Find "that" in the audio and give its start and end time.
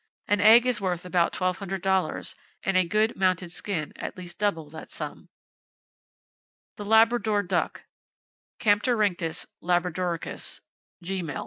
4.71-4.89